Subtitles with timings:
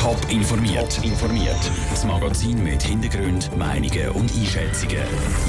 [0.00, 0.98] Top informiert.
[1.04, 1.70] informiert.
[1.90, 4.96] Das Magazin mit Hintergrund, Meinungen und Einschätzungen.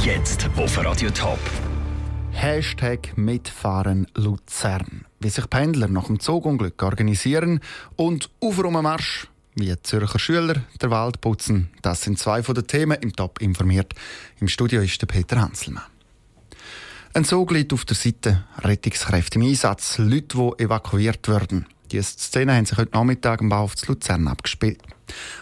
[0.03, 1.39] Jetzt auf Radio Top.
[2.31, 5.05] Hashtag Mitfahren Luzern.
[5.21, 7.61] Wie sich Pendler nach dem Zugunglück organisieren
[7.95, 11.69] und Aufräumenmarsch wie Zürcher Schüler der Wald putzen.
[11.81, 13.93] Das sind zwei von den Themen im Top informiert.
[14.41, 15.85] Im Studio ist der Peter Hanselmann.
[17.13, 21.67] Ein Zug liegt auf der Seite, Rettungskräfte im Einsatz, Leute, die evakuiert werden.
[21.91, 24.79] Diese Szene haben sich heute Nachmittag im Bahnhof zu Luzern abgespielt.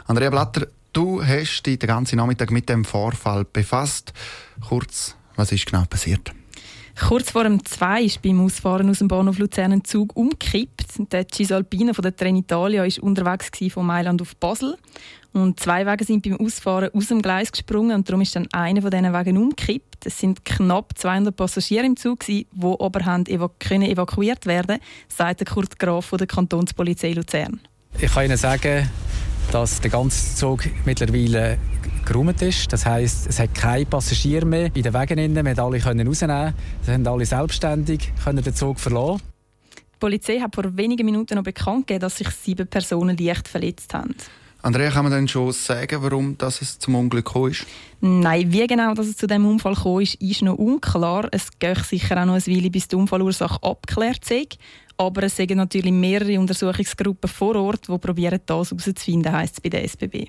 [0.05, 4.13] Andrea Blatter, du hast dich den ganzen Nachmittag mit dem Vorfall befasst.
[4.67, 6.33] Kurz, was ist genau passiert?
[6.99, 11.11] Kurz vor dem 2 ist beim Ausfahren aus dem Bahnhof Luzern ein Zug umgekippt.
[11.11, 14.77] Der Cisalpino von der Trenitalia war unterwegs von Mailand auf Basel.
[15.31, 18.81] Und zwei Wagen sind beim Ausfahren aus dem Gleis gesprungen und darum ist dann einer
[18.81, 20.05] von diesen Wagen umgekippt.
[20.05, 26.05] Es sind knapp 200 Passagiere im Zug, die aber haben evakuiert werden sagt Kurt Graf
[26.05, 27.61] von der Kantonspolizei Luzern.
[27.99, 28.89] Ich kann Ihnen sagen,
[29.51, 31.57] dass der ganze Zug mittlerweile
[32.05, 32.71] geräumt ist.
[32.71, 35.17] Das heisst, es hat keine Passagiere mehr in den Wagen.
[35.17, 36.53] Wir konnten alle rausnehmen.
[36.81, 39.21] Sie haben alle selbstständig können den Zug verlassen.
[39.75, 43.93] Die Polizei hat vor wenigen Minuten noch bekannt gegeben, dass sich sieben Personen leicht verletzt
[43.93, 44.15] haben.
[44.61, 47.65] Andrea, kann man denn schon sagen, warum das es zum Unglück gekommen ist?
[48.01, 51.29] Nein, wie genau dass es zu dem Unfall gekommen ist, ist noch unklar.
[51.31, 54.57] Es geht sicher auch noch eine Weile, bis die Unfallursache abgeklärt ist.
[54.97, 59.69] Aber es sind natürlich mehrere Untersuchungsgruppen vor Ort, die probieren, das herauszufinden, heisst es bei
[59.69, 60.27] der SBB.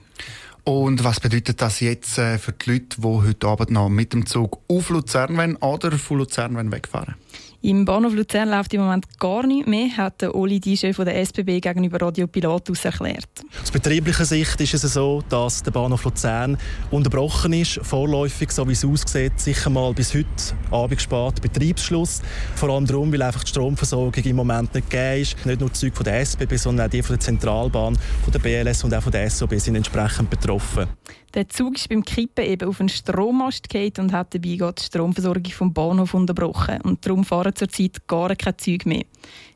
[0.62, 4.27] Und was bedeutet das jetzt äh, für die Leute, die heute Abend noch mit dem
[4.27, 7.50] Zug auf Luzern wollen oder von Luzern wegfahren wollen?
[7.62, 11.20] Im Bahnhof Luzern läuft im Moment gar nichts mehr, hat der Oli Dische von der
[11.20, 13.28] SBB gegenüber Radio Pilatus erklärt.
[13.62, 16.56] Aus betrieblicher Sicht ist es so, dass der Bahnhof Luzern
[16.91, 20.27] unterbrochen ist, vorläufig, so wie es aussieht, sicher mal bis heute
[20.70, 22.22] Abend spät Betriebsschluss.
[22.55, 25.45] Vor allem darum, weil einfach die Stromversorgung im Moment nicht gegeben ist.
[25.45, 28.39] Nicht nur die Züge von der SBB, sondern auch die von der Zentralbahn, von der
[28.39, 30.86] BLS und auch von der SOB sind entsprechend betroffen.
[31.33, 35.53] Der Zug ist beim Kippen eben auf einen Strommast gefallen und hat dabei die Stromversorgung
[35.53, 36.80] vom Bahnhof unterbrochen.
[36.80, 39.05] Und darum fahren zurzeit gar keine Züge mehr.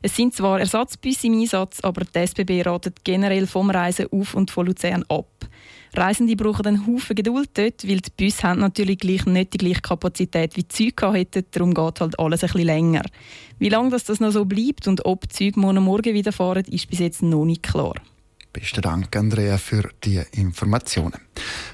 [0.01, 4.51] Es sind zwar Ersatzbusse im Einsatz, aber die SBB ratet generell vom Reisen auf und
[4.51, 5.27] von Luzern ab.
[5.93, 9.81] Reisende brauchen einen Haufen Geduld dort, weil die Busse haben natürlich gleich nicht die gleiche
[9.81, 11.45] Kapazität wie die Züge hätten.
[11.51, 13.03] Darum geht halt alles ein bisschen länger.
[13.59, 16.89] Wie lange das, das noch so bleibt und ob die Züge morgen wieder fahren, ist
[16.89, 17.95] bis jetzt noch nicht klar.
[18.55, 21.19] Besten Dank, Andrea, für die Informationen.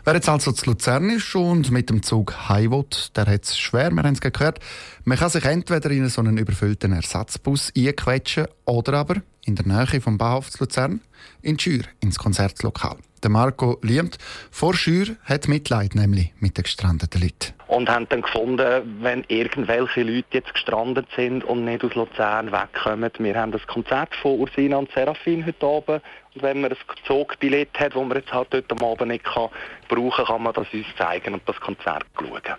[0.04, 2.72] Wer jetzt also zu Luzern ist und mit dem Zug heim
[3.16, 4.60] der hat es schwer, wir haben es gehört.
[5.04, 10.02] Man kann sich entweder in so einen überfüllten Ersatzbus einquetschen oder aber in der Nähe
[10.02, 11.02] vom Bahnhof zu Luzern
[11.44, 12.98] in Schür ins Konzertlokal.
[13.22, 14.18] Der Marco Liemt
[14.50, 17.61] vor Schür hat Mitleid nämlich mit den gestrandeten Leuten.
[17.72, 23.10] Und haben dann gefunden, wenn irgendwelche Leute jetzt gestrandet sind und nicht aus Luzern wegkommen,
[23.18, 26.02] wir haben das Konzert von Ursina und Serafin heute Abend
[26.36, 26.78] und wenn man ein
[27.08, 29.48] Zugbillett hat, das man jetzt halt heute Abend nicht kann,
[29.88, 32.58] brauchen kann, man das uns zeigen und das Konzert schauen.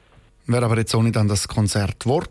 [0.52, 2.24] Wer aber jetzt auch nicht an das Konzert will,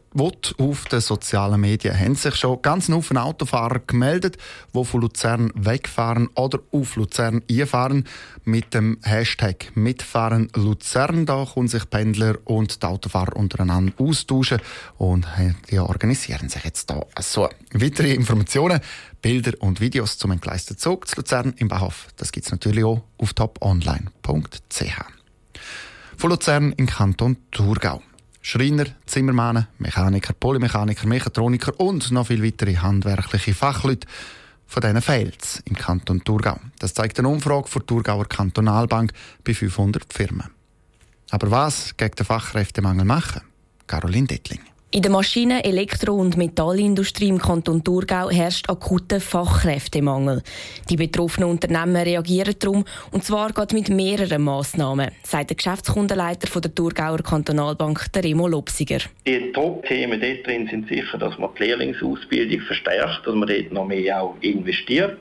[0.60, 4.38] auf den sozialen Medien haben sich schon ganz Haufen Autofahrer gemeldet,
[4.76, 8.06] die von Luzern wegfahren oder auf Luzern einfahren.
[8.44, 14.62] Mit dem Hashtag Mitfahren Luzern da können sich Pendler und die Autofahrer untereinander austauschen
[15.00, 15.26] und
[15.72, 17.50] die organisieren sich jetzt da so.
[17.74, 18.82] Weitere Informationen,
[19.24, 23.02] Bilder und Videos zum entgleisten Zug zu Luzern im Bahnhof, das gibt es natürlich auch
[23.18, 25.02] auf toponline.ch
[26.18, 28.04] von Luzern im Kanton Thurgau.
[28.42, 34.08] Schreiner, Zimmermänner, Mechaniker, Polymechaniker, Mechatroniker und noch viele weitere handwerkliche Fachleute.
[34.66, 36.60] Von diesen fehlt im Kanton Thurgau.
[36.80, 39.12] Das zeigt eine Umfrage der Thurgauer Kantonalbank
[39.44, 40.50] bei 500 Firmen.
[41.30, 43.42] Aber was gegen den Fachkräftemangel machen?
[43.86, 44.62] Caroline Dettling.
[44.94, 50.44] In der Maschinen-, Elektro- und Metallindustrie im Kanton Thurgau herrscht akuter Fachkräftemangel.
[50.90, 56.76] Die betroffenen Unternehmen reagieren darum, und zwar geht mit mehreren Massnahmen, sagt der Geschäftskundenleiter der
[56.76, 59.00] Thurgauer Kantonalbank, der Remo Lopsiger.
[59.26, 63.86] Die Top-Themen dort drin sind sicher, dass man die Lehrlingsausbildung verstärkt, dass man dort noch
[63.86, 65.20] mehr auch investiert.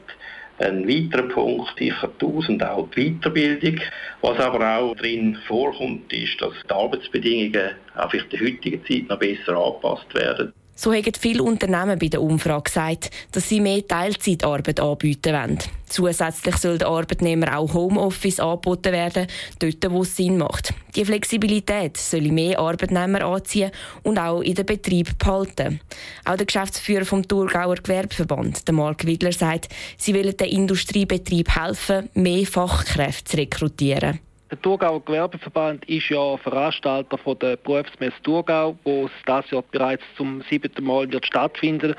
[0.60, 3.80] Ein weiterer Punkt sicher tausend auch die Weiterbildung.
[4.20, 9.18] Was aber auch drin vorkommt, ist, dass die Arbeitsbedingungen auch für die heutige Zeit noch
[9.18, 10.52] besser angepasst werden.
[10.82, 15.58] So haben viele Unternehmen bei der Umfrage gesagt, dass sie mehr Teilzeitarbeit anbieten wollen.
[15.84, 19.26] Zusätzlich soll den Arbeitnehmern auch Homeoffice angeboten werden,
[19.58, 20.72] dort wo es Sinn macht.
[20.96, 23.72] Die Flexibilität soll mehr Arbeitnehmer anziehen
[24.04, 25.80] und auch in den Betrieb behalten.
[26.24, 29.68] Auch der Geschäftsführer vom Thurgauer Gewerbeverband, Mark Widler, sagt,
[29.98, 34.20] sie wollen den Industriebetrieb helfen, mehr Fachkräfte zu rekrutieren.
[34.50, 40.02] Der Thurgauer Gewerbeverband ist ja Veranstalter von der Berufsmesse Thurgau, wo es das Jahr bereits
[40.16, 41.94] zum siebten Mal wird stattfinden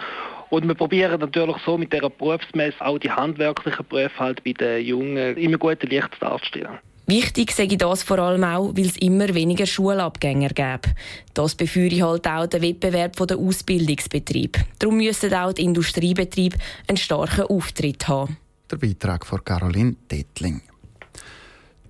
[0.49, 4.85] Und wir probieren natürlich so mit dieser Berufsmesse auch die handwerklichen Berufe halt bei den
[4.85, 6.79] Jungen immer gute Licht darzustellen.
[7.07, 10.93] Wichtig sage ich das vor allem auch, weil es immer weniger Schulabgänger gäbe.
[11.33, 14.57] Das befeuere halt auch den Wettbewerb der Ausbildungsbetrieb.
[14.77, 16.57] Darum müssen auch die Industriebetriebe
[16.87, 18.37] einen starken Auftritt haben.
[18.69, 20.61] Der Beitrag von Caroline Dettling.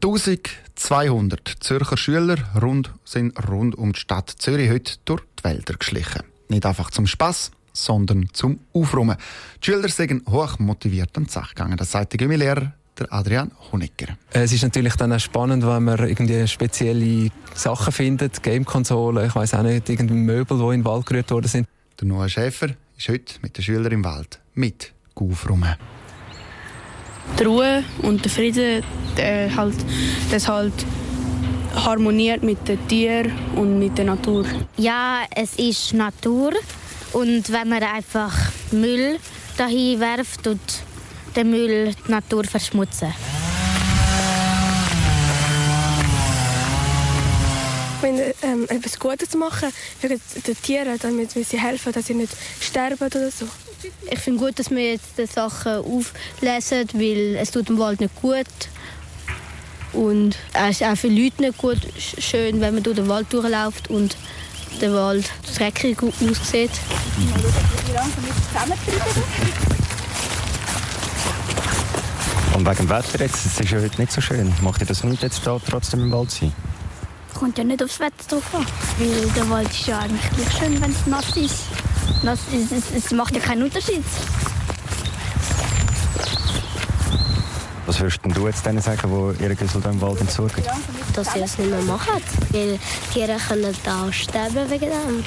[0.04, 6.24] 1200 Zürcher Schüler rund, sind rund um die Stadt Zürich heute durch die Wälder geschlichen.
[6.50, 9.16] Nicht einfach zum Spass, sondern zum Aufräumen.
[9.62, 11.78] Die Schüler sind hoch motiviert an die Sache gegangen.
[11.78, 12.74] Das sagt der Gymnasiallehrer
[13.10, 14.18] Adrian Honecker.
[14.32, 19.56] Es ist natürlich dann auch spannend, wenn man irgendwie spezielle Sachen findet, Gamekonsolen, ich weiß
[19.56, 21.68] auch nicht, irgendein Möbel, die in den Wald gerührt worden sind.
[22.00, 25.76] Der Noah Schäfer ist heute mit den Schülern im Wald mit aufräumen.
[27.40, 28.84] Die Ruhe und der Frieden,
[29.18, 29.76] der halt,
[30.32, 30.74] das halt
[31.76, 34.46] harmoniert mit den Tieren und mit der Natur.
[34.78, 36.52] Ja, es ist Natur
[37.14, 38.34] und wenn man einfach
[38.72, 39.18] Müll
[39.58, 40.60] dahin werft, tut
[41.36, 43.14] der Müll die Natur verschmutzen.
[48.02, 49.70] Wenn ähm, etwas Gutes machen
[50.00, 53.46] für die Tiere, damit wir sie helfen, dass sie nicht sterben oder so.
[54.10, 58.16] Ich finde gut, dass wir jetzt die Sachen auflesen, weil es tut dem Wald nicht
[58.22, 58.46] gut.
[59.94, 63.90] Und es ist auch für Leute nicht gut schön, wenn man durch den Wald durchläuft
[63.90, 64.16] und
[64.80, 66.72] der Wald dreckig aussieht.
[72.54, 74.54] Und wegen dem Wetter jetzt, es ist ja heute nicht so schön.
[74.62, 76.54] Macht ihr das nicht jetzt da trotzdem im Wald sein?
[77.34, 78.66] Kommt ja nicht aufs Wetter drauf an.
[78.98, 81.64] Weil der Wald ist ja eigentlich schön, wenn es nass ist.
[82.24, 84.04] Nass ist es, es macht ja keinen Unterschied.
[87.88, 90.64] Was würdest du jetzt denen sagen, die ihre Güssel im Wald entsorgen?
[91.14, 92.22] Dass sie es nicht mehr machen.
[92.52, 92.80] Weil
[93.12, 95.26] Tiere können da sterben wegen dem.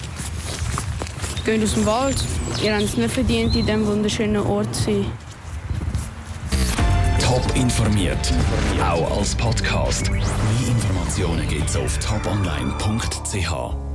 [1.45, 2.17] Geht aus dem Wald.
[2.63, 5.07] Ihr habt es nicht verdient, in diesem wunderschönen Ort zu sein.
[7.21, 8.33] Top informiert,
[8.81, 10.11] auch als Podcast.
[10.11, 10.23] Mehr
[10.69, 13.94] Informationen gibt es auf toponline.ch.